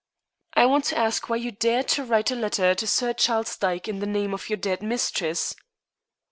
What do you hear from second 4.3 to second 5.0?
of your dead